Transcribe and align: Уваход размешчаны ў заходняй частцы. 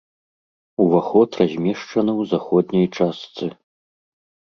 Уваход 0.85 1.29
размешчаны 1.43 2.11
ў 2.21 2.35
заходняй 2.35 2.87
частцы. 2.99 3.45